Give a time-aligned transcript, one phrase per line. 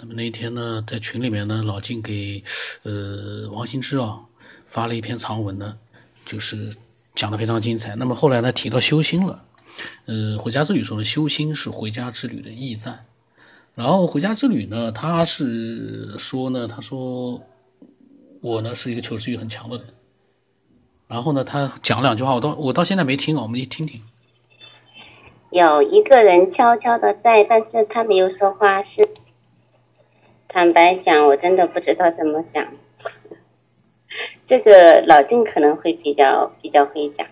[0.00, 2.42] 那么那一天呢，在群里面呢，老金给
[2.84, 4.20] 呃王新之啊
[4.66, 5.76] 发了一篇长文呢，
[6.24, 6.72] 就是
[7.16, 7.96] 讲的非常精彩。
[7.96, 9.42] 那么后来呢，提到修心了，
[10.06, 13.06] 呃，回家之旅说呢，修心是回家之旅的驿站。
[13.74, 17.42] 然后回家之旅呢，他是说呢，他说
[18.40, 19.86] 我呢是一个求知欲很强的人。
[21.08, 24.00] 然后呢，他讲两句话，我到我到现在没听啊，我们一听听。
[25.50, 28.82] 有一个人悄悄的在，但是他没有说话。
[28.82, 29.08] 是
[30.48, 32.66] 坦白讲，我真的不知道怎么讲。
[34.48, 37.26] 这个老郑可能会比较比较会讲，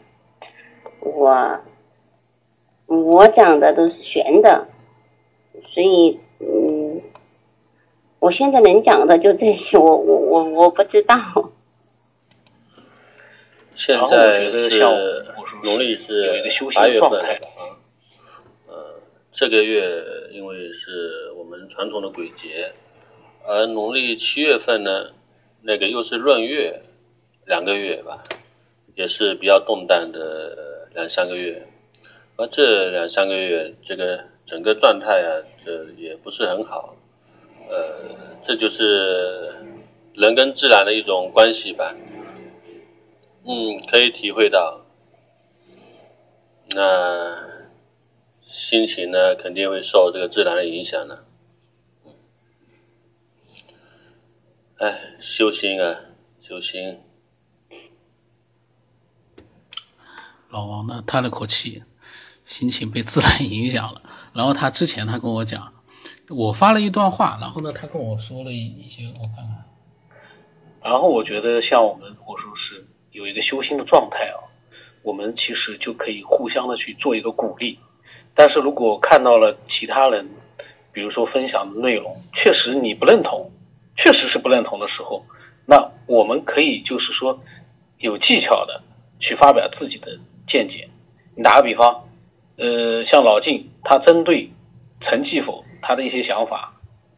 [1.01, 1.59] 我
[2.87, 4.69] 我讲的都是玄的，
[5.71, 7.01] 所以嗯，
[8.21, 11.17] 我现在能讲的就这些，我我我我不知道。
[13.75, 14.69] 现在是
[15.63, 16.43] 农历是
[16.75, 17.41] 八月份啊。
[19.33, 20.03] 这个月
[20.33, 22.73] 因为是我们传统的鬼节，
[23.47, 25.11] 而农历七月份呢，
[25.63, 26.81] 那个又是闰月，
[27.47, 28.23] 两个月吧，
[28.97, 31.63] 也是比较动荡的两三个月。
[32.37, 35.31] 而这两三个月，这个整个状态啊，
[35.65, 36.95] 这也不是很好。
[37.69, 38.15] 呃，
[38.47, 39.55] 这就是
[40.15, 41.95] 人跟自然的一种关系吧。
[43.47, 44.81] 嗯，可以体会到。
[46.75, 47.47] 那。
[48.69, 51.17] 心情呢，肯定会受这个自然的影响的。
[54.79, 56.01] 哎，修心啊，
[56.47, 56.99] 修心。
[60.51, 61.83] 老王呢，叹了口气，
[62.45, 64.03] 心情被自然影响了。
[64.35, 65.73] 然后他之前他跟我讲，
[66.29, 69.65] 我发了一段话，然后呢，他跟我说了一一些，我看看。
[70.83, 74.37] 然后我觉得，像我们如果说是有一个修心的状态啊，
[75.03, 77.79] 我们其实就可以互相的去做一个鼓励。
[78.35, 80.29] 但是如果看到了其他人，
[80.93, 83.51] 比如说分享的内容，确实你不认同，
[84.47, 85.21] 不认同的时候，
[85.67, 87.37] 那我们可以就是说
[87.99, 88.81] 有技巧的
[89.19, 90.07] 去发表自己的
[90.47, 90.89] 见解。
[91.37, 91.89] 你打个比方，
[92.57, 94.49] 呃，像老晋，他针对
[95.01, 96.73] 陈继否他的一些想法，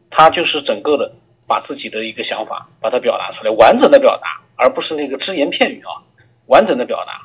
[0.09, 1.13] 他就是整个的
[1.47, 6.01] 把自己的一个想法把它表达出来，完整的表达，而不是那个只言片语啊，
[6.47, 7.21] 完整的表达，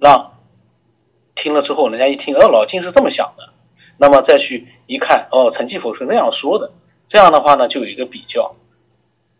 [0.00, 0.32] 让。
[1.40, 3.48] 听了之后，人家一听，哦，老晋是这么想的，
[3.96, 6.68] 那么再去一看，哦，陈继否是那样说的，
[7.08, 8.52] 这样的话呢，就有一个比较，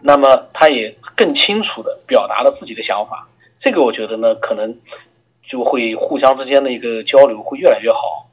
[0.00, 3.28] 那么他也更清楚的表达了自己的想法，
[3.60, 4.76] 这个我觉得呢，可能
[5.48, 8.26] 就会互相之间的一个交流会越来越好。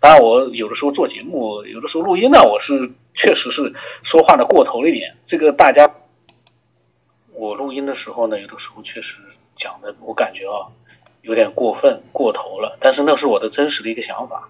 [0.00, 3.72] 当然，我有的时候做节目，有的时候录音呢，我是确实是
[4.04, 5.90] 说话的过头了一点，这个大家，
[7.34, 9.14] 我录音的时候呢，有的时候确实
[9.58, 10.66] 讲的，我感觉啊。
[11.22, 14.48] 有点过分过头了，但是那是我的真实的一个想法。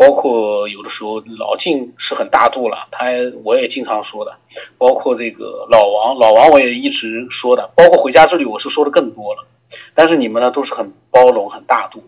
[0.00, 3.04] 包括有的时候老晋是很大度了，他
[3.44, 4.32] 我也经常说的。
[4.78, 7.70] 包括这个老王，老王我也一直说的。
[7.76, 9.46] 包括回家之旅，我是说的更多了。
[9.94, 12.02] 但是你们呢都是很包容、很大度，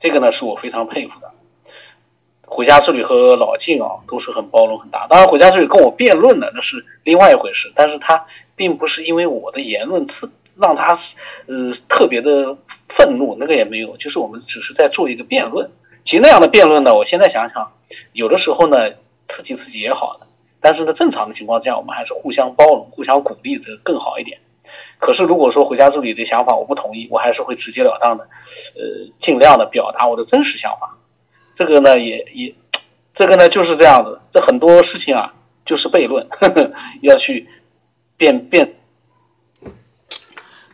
[0.00, 1.30] 这个呢是我非常佩服的。
[2.46, 5.06] 回家之旅和老晋啊都是很包容、很大。
[5.06, 8.24] 当然回家之旅跟我辩论的那是另外一回事，但是他
[8.56, 10.26] 并不是因为我的言论特
[10.58, 10.98] 让他
[11.48, 12.56] 呃特别的。
[12.96, 15.70] 愤怒那个也没有，就是我们只是在做一个辩论。
[16.06, 17.68] 其实那样的辩论呢，我现在想想，
[18.12, 18.76] 有的时候呢，
[19.28, 20.26] 刺激刺激也好的。
[20.60, 24.38] 但是呢，正常的情况下，我们还是互相包容、互相鼓励，这更好一点。
[24.98, 28.24] 可是如果说回家助理的想法我不同意，我还是会直截了当的，
[28.74, 28.80] 呃，
[29.22, 30.96] 尽量的表达我的真实想法。
[31.56, 32.54] 这个呢，也也，
[33.14, 34.18] 这个呢就是这样子。
[34.32, 35.32] 这很多事情啊，
[35.66, 36.70] 就是悖论，呵 呵
[37.02, 37.46] 要去
[38.16, 38.74] 辩辩。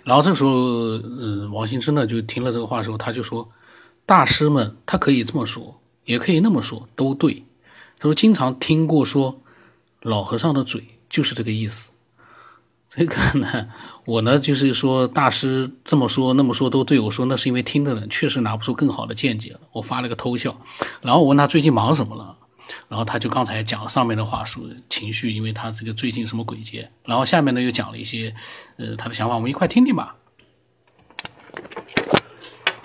[0.05, 3.47] 然后这时候，嗯，王新之呢就听了这个话的时候，他就说
[4.13, 7.45] ：“大师们，他可以这么说，也可以那么说，都对。”
[7.99, 9.41] 他说：“经常听过说，
[10.03, 11.89] 老和尚的嘴就是这个意思。”
[12.95, 13.71] 这个呢，
[14.05, 17.01] 我呢就是说，大师这么说那么说都对。
[17.01, 19.57] 我说那是因为听的人确实拿不出更好的见解。
[19.73, 20.61] 我发了个偷笑，
[21.01, 22.37] 然后我问他最近忙什么了。
[22.89, 26.91] 然后他就刚才讲了上面的话，说情绪，因为他这个最近什么鬼节。
[27.07, 28.35] 然后下面呢又讲了一些，
[28.77, 30.17] 呃，他的想法，我们一块听听吧。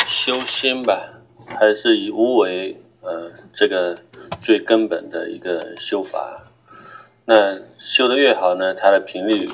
[0.08, 0.98] 修心吧，
[1.60, 3.98] 还是以无为，呃，这个
[4.42, 6.44] 最根本的一个修法。
[7.26, 9.50] 那修的越好呢，它的频率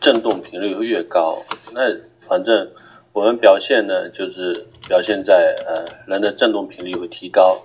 [0.00, 1.38] 振动频率会越高。
[1.72, 1.80] 那
[2.26, 2.70] 反正
[3.12, 7.60] 我们表现呢，就是表现在呃人的振动频率会提高。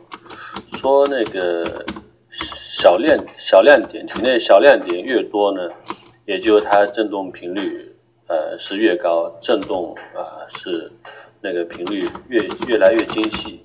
[0.80, 1.86] 说那个。
[2.82, 5.70] 小亮小亮点，体内小亮点越多呢，
[6.26, 7.96] 也就它振动频率
[8.28, 10.92] 呃是越高，振动啊是
[11.40, 13.64] 那个频率越越来越精细，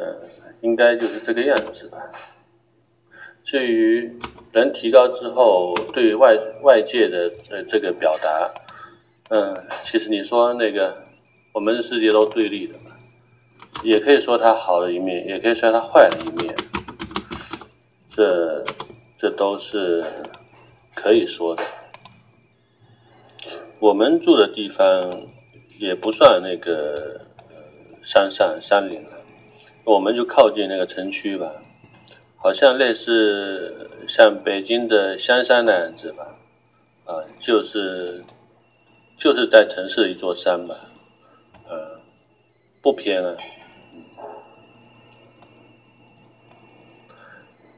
[0.00, 0.16] 呃，
[0.62, 1.98] 应该就是这个样子吧。
[3.44, 4.10] 至于
[4.52, 8.50] 人提高之后，对外外界的呃这个表达，
[9.28, 10.96] 嗯，其实你说那个
[11.52, 12.92] 我们的世界都对立的嘛，
[13.82, 16.54] 也可以说它好的一面，也可以说它坏的一面，
[18.16, 18.64] 这
[19.18, 20.02] 这都是
[20.94, 21.62] 可以说的。
[23.80, 25.26] 我们住的地方
[25.78, 27.20] 也不算那个
[28.04, 29.10] 山上山林了，
[29.90, 31.50] 我们就靠近那个城区吧，
[32.36, 36.24] 好像类似像北京的香山那样子吧，
[37.06, 38.22] 啊，就是
[39.18, 40.76] 就是在城市一座山吧，
[41.68, 42.00] 呃，
[42.80, 43.34] 不偏啊。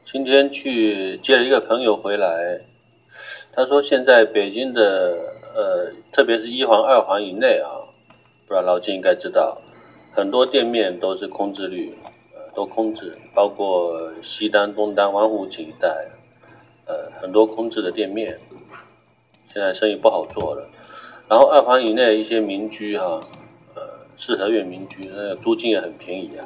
[0.05, 2.61] 今天去接了一个朋友回来，
[3.53, 5.31] 他说现在北京的。
[5.55, 7.69] 呃，特别是一环、二环以内啊，
[8.47, 9.55] 不知道老金应该知道，
[10.13, 11.91] 很多店面都是空置率，
[12.33, 15.89] 呃，都空置，包括西单、东单、王府井一带，
[16.85, 18.37] 呃，很多空置的店面，
[19.51, 20.69] 现在生意不好做了。
[21.27, 23.19] 然后二环以内一些民居哈，
[23.75, 23.81] 呃，
[24.17, 26.45] 四合院民居，那个租金也很便宜啊，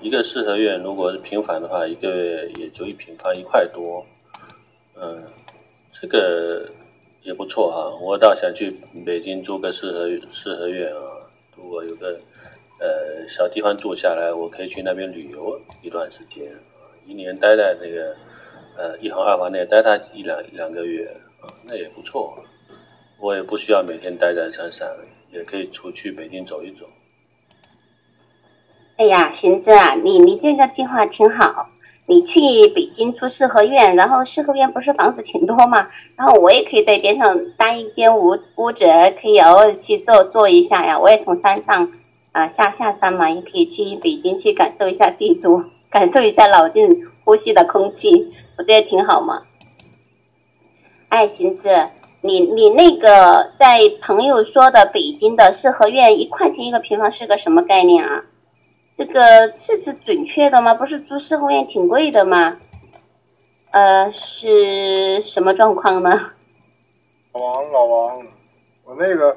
[0.00, 4.04] 一个四合院如果是平房的话，一个月也就一平方一块多，
[5.00, 5.22] 嗯，
[6.00, 6.66] 这个。
[7.22, 8.74] 也不错哈，我倒想去
[9.04, 11.00] 北京租个四合四合院啊，
[11.54, 12.18] 如果有个
[12.80, 16.44] 呃小地方住下来，我可以去那边旅游一段时间，
[17.06, 18.16] 一年待在那个
[18.76, 21.06] 呃一环二环内待他一两两个月
[21.42, 22.32] 啊，那也不错。
[23.20, 24.88] 我也不需要每天待在山上，
[25.30, 26.86] 也可以出去北京走一走。
[28.96, 31.66] 哎呀，寻思啊，你你这个计划挺好。
[32.06, 32.40] 你去
[32.74, 35.86] 北京住四合院，然后四合院不是房子挺多嘛？
[36.16, 38.78] 然后我也可以在边上搭一间屋屋子，
[39.20, 40.98] 可以偶尔去坐坐一下呀。
[40.98, 41.88] 我也从山上
[42.32, 46.86] 啊下下山嘛，也可以去北京去感受一下帝都，感受一下老晋
[47.24, 49.42] 呼吸的空气，不觉得挺好吗？
[51.08, 51.68] 哎，寻思，
[52.22, 58.24] 你你那个在朋友说的北京的四合院一块钱一个平方是个什么概念啊？
[58.96, 60.74] 这个是是准确的吗？
[60.74, 62.56] 不是住四合院挺贵的吗？
[63.72, 66.10] 呃，是什么状况呢？
[67.32, 68.18] 老王，老王，
[68.84, 69.36] 我那个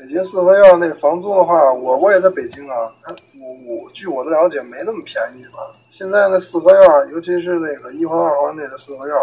[0.00, 2.90] 北京四合院那个房租的话，我我也在北京啊。
[3.38, 5.58] 我我据我的了解，没那么便宜吧？
[5.92, 9.14] 现在那四合院，尤其是那个一环二环内的四合院，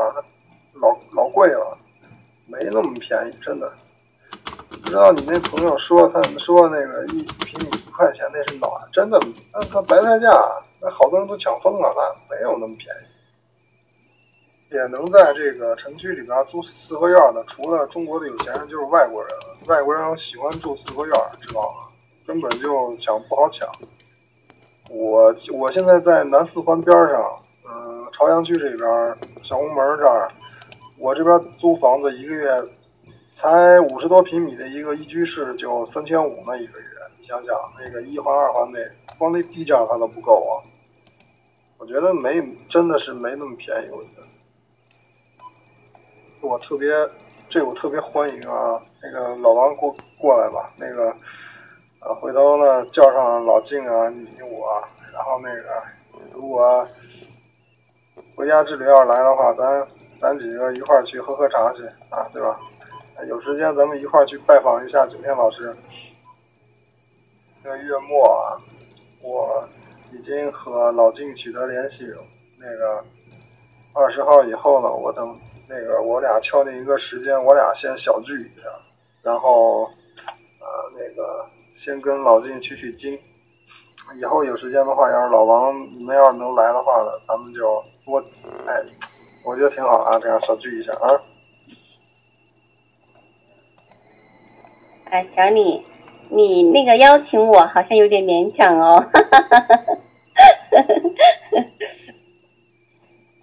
[0.79, 1.75] 老老贵了，
[2.45, 3.71] 没那么便宜，真的。
[4.69, 8.67] 不知道你那朋友说他们说那个一平米一块钱那是哪？
[8.93, 9.17] 真的？
[9.51, 10.29] 那他白菜价，
[10.79, 13.16] 那好多人都抢疯了，那没有那么便宜。
[14.71, 19.31] 也能在这个城区里边租四合院的，除了中国的有钱人，就是外国人。
[19.67, 21.87] 外国人喜欢住四合院，知道吗？
[22.25, 23.69] 根本就抢不好抢。
[24.89, 28.79] 我我现在在南四环边上，嗯，朝阳区这边
[29.43, 30.31] 小红门这儿，
[30.99, 32.49] 我这边租房子一个月。
[33.39, 36.87] 才五十多平米的一个一居室就三千五呢一个月，
[37.19, 38.79] 你想想那个一环二环内，
[39.19, 40.57] 光那地价它都不够啊！
[41.77, 42.41] 我觉得没，
[42.71, 43.89] 真的是没那么便宜。
[43.91, 44.26] 我觉得，
[46.47, 46.87] 我特别，
[47.49, 48.79] 这我特别欢迎啊！
[49.03, 51.13] 那个老王过过来吧，那个，
[52.01, 54.81] 呃，回头呢叫上老静啊，你我，
[55.13, 55.83] 然后那个，
[56.33, 56.87] 如果
[58.37, 59.87] 回家之旅要来的话，咱
[60.21, 62.57] 咱几个一块儿去喝喝茶去啊，对吧？
[63.27, 65.75] 有时间咱们一块儿去拜访一下九天老师。
[67.61, 68.55] 这个月末啊，
[69.21, 69.67] 我
[70.13, 72.05] 已经和老静取得联系，
[72.57, 73.03] 那个
[73.93, 75.37] 二十号以后呢，我等
[75.69, 78.69] 那个我俩敲定一个时间，我俩先小聚一下，
[79.21, 81.45] 然后呃那个
[81.83, 83.19] 先跟老金取取经。
[84.15, 88.19] 以后有时间的话，要是老王你们要是能来的话呢，咱们就多
[88.65, 88.81] 哎，
[89.45, 91.11] 我觉得挺好啊，这样小聚一下啊。
[95.09, 95.85] 哎，小李，
[96.29, 99.05] 你那个邀请我好像有点勉强哦。
[99.11, 99.75] 哈哈哈哈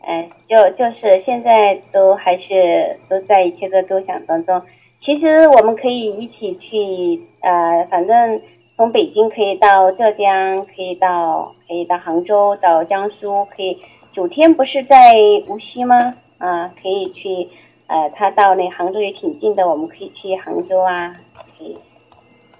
[0.06, 4.62] 哎，就就是现在都还是都在一切的构想当中。
[5.04, 8.40] 其实我们可以一起去，呃，反正
[8.76, 13.76] 从北京可以到浙江，可以到可以到杭州，到江苏，可以
[14.12, 15.12] 九天不是在
[15.48, 16.14] 无锡吗？
[16.38, 17.48] 啊，可以去，
[17.88, 21.16] 呃，他到那杭州也挺近的，我们可以去杭州啊。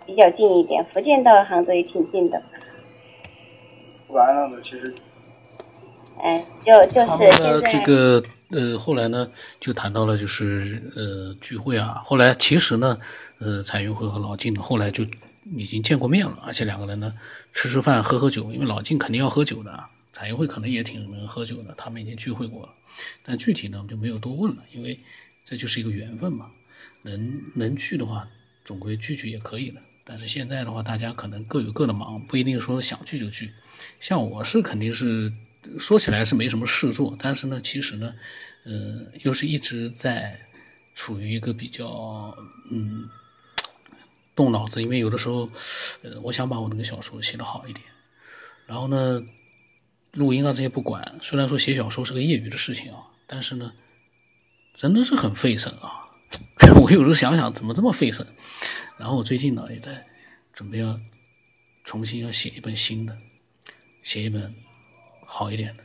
[0.05, 2.43] 比较近一点，福建到杭州也挺近的。
[4.09, 4.95] 完了呢，其实，
[6.23, 9.29] 哎，就就是这个呃，后来呢，
[9.61, 12.01] 就谈到了就是呃聚会啊。
[12.05, 12.99] 后来其实呢，
[13.39, 15.05] 呃，彩云会和老静后来就
[15.57, 17.13] 已经见过面了，而且两个人呢
[17.53, 18.53] 吃吃饭、喝喝酒。
[18.53, 22.69] 因为老静肯定要喝酒的，彩云会可能也挺能喝酒的，他们已经聚会过了。
[23.25, 24.99] 但具体呢，我们就没有多问了，因为
[25.45, 26.47] 这就是一个缘分嘛。
[27.03, 28.27] 能能去的话，
[28.65, 29.81] 总归聚聚也可以的。
[30.05, 33.51] 但是现在的话，大家可能各有各的忙，不一定说想去就去。
[34.01, 35.31] 像我是肯定是
[35.79, 38.15] 说起来是没什么事做，但是呢，其实呢，
[38.65, 40.39] 呃，又是一直在
[40.95, 42.37] 处于一个比较
[42.71, 43.09] 嗯
[44.35, 45.49] 动脑子，因为有的时候，
[46.03, 47.85] 呃，我想把我那个小说写得好一点，
[48.67, 49.23] 然后呢，
[50.13, 51.19] 录音啊这些不管。
[51.23, 53.73] 虽然说写小说是个业余的事情啊，但是呢，
[54.77, 56.03] 真的是很费神啊。
[56.83, 58.27] 我有时候想想，怎么这么费神？
[58.99, 60.07] 然后我最近呢也在
[60.53, 60.99] 准备要
[61.85, 63.17] 重新要写一本新的，
[64.03, 64.55] 写一本
[65.37, 65.83] 好一点的。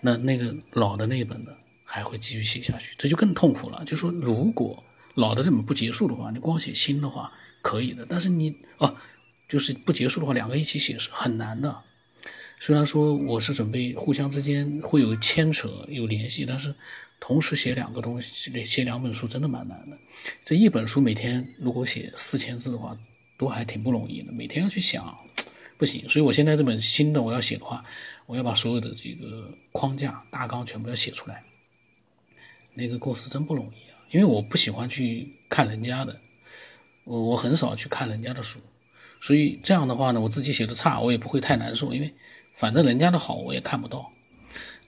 [0.00, 1.50] 那那个老的那本呢，
[1.84, 3.84] 还会继续写下去，这就更痛苦了。
[3.84, 4.80] 就说如果
[5.14, 8.94] 老的那本不结束的话，你光写新的话可以的，但是你哦，
[9.48, 11.82] 就是不结束的话，两个一起写是很难的。
[12.60, 16.72] 虽然说我是准备互相之间会有牵扯有联系，但是
[17.18, 19.98] 同时写两个东西，写两本书真的蛮难的。
[20.44, 22.96] 这一本书每天如果写四千字的话，
[23.36, 24.30] 都还挺不容易的。
[24.32, 25.16] 每天要去想，
[25.76, 26.08] 不行。
[26.08, 27.84] 所以我现在这本新的我要写的话，
[28.26, 31.42] 我要把所有的这个框架大纲全部要写出来。
[32.74, 36.18] 那个构思真不容易啊，因为我不喜欢去看人家的，
[37.04, 38.60] 我我很少去看人家的书，
[39.20, 42.12] 所以这样的话呢，我自己写的差，我也不会太难受，因为
[42.56, 44.10] 反正人家的好我也看不到。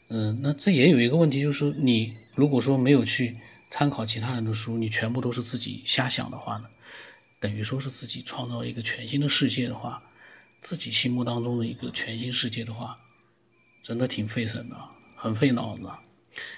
[0.08, 3.36] 嗯，那这也有一个问题，就是说你如果说没有去。
[3.70, 6.64] 参考其他人的书，你全部都是自己瞎想的话呢，
[7.38, 10.02] 等于说是自己创造一个全新的世界的话，
[10.60, 12.98] 自己心目当中的一个全新世界的话，
[13.82, 14.76] 真的挺费神的，
[15.16, 15.88] 很费脑子。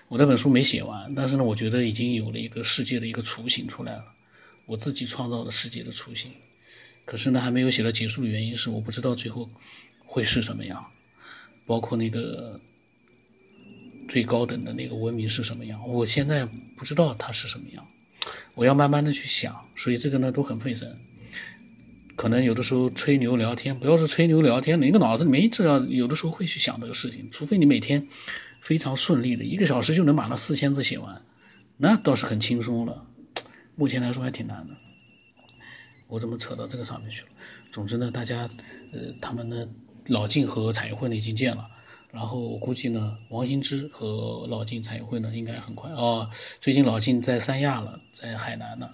[0.09, 4.05] 我那本书没写完，但是呢，我觉得已经有了一个世界的一个雏形出来了，
[4.67, 6.31] 我自己创造的世界的雏形。
[7.05, 9.49] 可是呢，还没有写到结束的原因是，我不知道最后
[10.01, 10.85] 会是什么样，
[11.67, 12.61] 包括那个。
[14.09, 15.89] 最高等的那个文明是什么样？
[15.89, 16.45] 我现在
[16.77, 17.87] 不知道它是什么样，
[18.57, 20.99] 我要慢慢的去想，所以这个呢都很费神。
[22.21, 28.07] 可能有的时候吹牛聊天，不要说吹牛聊天，哪个脑子里面只要有的时候会去想这个事情，除非你每天
[28.61, 31.25] 非常顺利的一个小时就能把那四千字写完，
[31.79, 33.07] 那倒是很轻松了。
[33.75, 34.75] 目前来说还挺难的。
[36.09, 37.29] 我怎么扯到这个上面去了？
[37.73, 38.41] 总之呢，大家
[38.93, 39.67] 呃，他们呢，
[40.09, 41.67] 老晋和产业会呢已经见了。
[42.13, 46.29] 然后我估计呢，王新之和老晋产业会呢，应该很快哦。
[46.61, 48.91] 最近老晋在三亚了，在海南呢，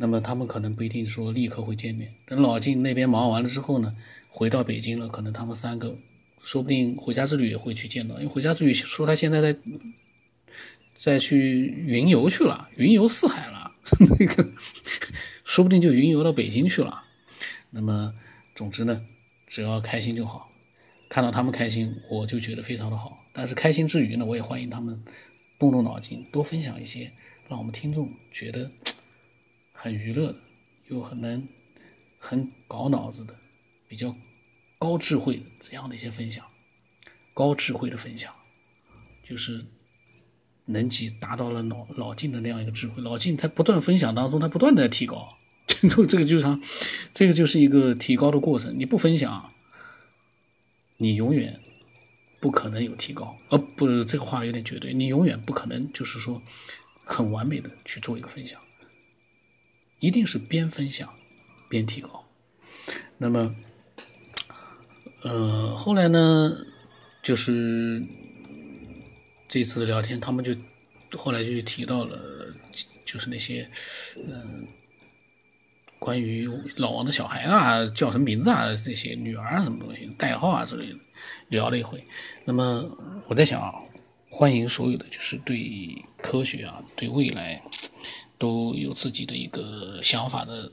[0.00, 2.10] 那么他们可能不一定说立刻会见面。
[2.26, 3.94] 等老晋那边忙完了之后呢，
[4.30, 5.94] 回到北京了，可能他们三个
[6.42, 9.58] 说不定回家之旅也会去见到，因为回家之旅说他现在在
[10.96, 13.70] 在去云游去了，云游四海了，
[14.18, 14.48] 那个
[15.44, 17.02] 说不定就云游到北京去了。
[17.68, 18.14] 那么
[18.56, 19.02] 总之呢，
[19.46, 20.48] 只要开心就好。
[21.10, 23.18] 看到他们开心，我就觉得非常的好。
[23.34, 25.02] 但是开心之余呢，我也欢迎他们
[25.58, 27.10] 动动脑筋，多分享一些
[27.50, 28.70] 让我们听众觉得
[29.82, 30.36] 很娱乐的，
[30.88, 31.48] 又很能
[32.18, 33.34] 很搞脑子的，
[33.88, 34.14] 比较
[34.78, 36.44] 高智慧的这样的一些分享。
[37.32, 38.30] 高智慧的分享，
[39.26, 39.64] 就是
[40.66, 43.02] 能及达到了老老晋的那样一个智慧。
[43.02, 45.38] 老晋他不断分享当中，他不断的提高，
[46.06, 46.60] 这个就是他，
[47.14, 48.78] 这个就是一个提高的过程。
[48.78, 49.50] 你不分享。
[50.98, 51.58] 你永远
[52.38, 54.92] 不可能有提高，呃，不，这个话有点绝对。
[54.92, 56.42] 你永远不可能就是说
[57.06, 58.60] 很完美的去做一个分享，
[60.00, 61.08] 一定是边分享
[61.68, 62.28] 边提高。
[63.18, 63.54] 那么，
[65.22, 66.66] 呃，后来呢，
[67.22, 68.02] 就是
[69.48, 70.56] 这次的聊天，他们就
[71.16, 72.18] 后来就提到了，
[73.06, 73.70] 就是那些，
[74.16, 74.66] 嗯。
[76.00, 78.74] 关于老王的小孩啊，叫什么名字啊？
[78.82, 80.96] 这些女儿什么东西，代号啊之类的，
[81.48, 82.02] 聊了一回。
[82.46, 82.90] 那么
[83.28, 83.70] 我在想啊，
[84.30, 87.62] 欢迎所有的就是对科学啊、对未来
[88.40, 90.72] 都有自己的一个想法的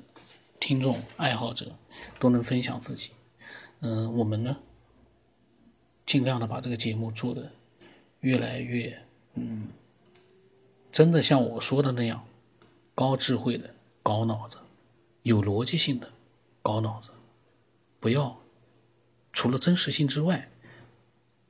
[0.57, 1.75] 听众爱好者，
[2.17, 3.11] 都能分享自己。
[3.81, 4.55] 嗯，我们呢，
[6.05, 7.51] 尽量的把这个节目做的
[8.21, 9.67] 越来越，嗯，
[10.93, 12.25] 真的像我说的那样，
[12.95, 14.59] 高智慧的，高脑子。
[15.23, 16.09] 有逻辑性的，
[16.61, 17.09] 高脑子，
[17.99, 18.41] 不要
[19.33, 20.49] 除了真实性之外，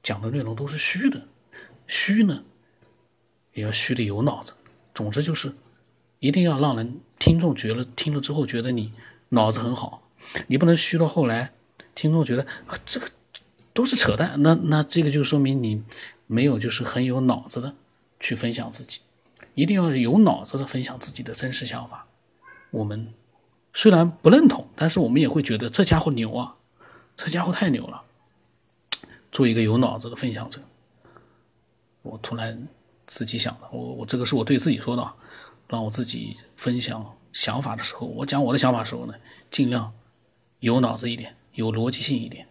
[0.02, 1.28] 讲的内容都是虚的，
[1.86, 2.44] 虚呢
[3.54, 4.56] 也要虚的有脑子。
[4.96, 5.54] 总之就是，
[6.20, 8.94] 一定要让人听众觉得听了之后觉得你
[9.30, 10.04] 脑子很好，
[10.48, 11.52] 你不能虚到后来，
[11.94, 12.46] 听众觉得
[12.86, 13.08] 这个
[13.74, 15.84] 都是扯淡，那那这个就说明你
[16.26, 17.76] 没有就是很有脑子的
[18.20, 19.00] 去分享自己，
[19.56, 22.08] 一定要有脑子的分享自己的真实想法，
[22.72, 23.14] 我们。
[23.74, 26.56] 虽然不认同，但是我们也会觉得这家伙牛啊，
[27.16, 28.02] 这家伙太牛了。
[29.32, 30.60] 做一个有脑子的分享者，
[32.02, 32.68] 我突然
[33.06, 33.68] 自己想的。
[33.72, 35.14] 我我这个是我对自己说的，
[35.68, 39.14] 让我自己分享想法的时候，我讲我的想法的时候呢，
[39.52, 39.94] 尽量
[40.60, 42.48] 有脑子一点，有逻辑性一点。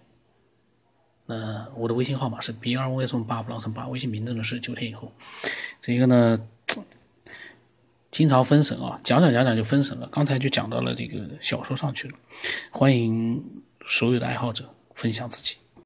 [1.27, 5.13] 那我的微信号码是 b 二 v 送八不浪乘八，微信名字呢是九天以后。
[5.81, 6.39] 这一个呢，
[8.13, 10.09] 经常分神啊，讲讲讲讲就分神了。
[10.13, 12.19] 刚才就讲到了这个小说上去了。
[12.71, 13.43] 欢迎
[13.89, 15.57] 所有的爱好者分享自己。